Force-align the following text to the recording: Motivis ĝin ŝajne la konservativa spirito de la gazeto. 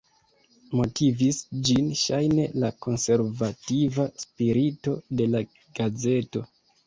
Motivis 0.77 1.41
ĝin 1.67 1.89
ŝajne 2.03 2.45
la 2.63 2.71
konservativa 2.87 4.07
spirito 4.25 4.95
de 5.19 5.29
la 5.37 5.43
gazeto. 5.81 6.43